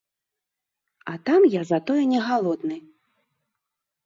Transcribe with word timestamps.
А 1.11 1.19
там 1.29 1.41
я 1.57 1.61
затое 1.73 2.01
не 2.15 2.19
галодны. 2.29 2.77